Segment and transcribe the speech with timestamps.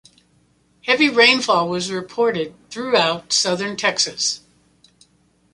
[0.87, 4.39] Heavy rainfall was reported throughout southern Texas.